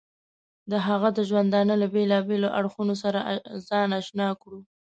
[0.71, 3.19] د هغه د ژوندانه له بېلابېلو اړخونو سره
[3.67, 4.59] ځان اشنا کړو.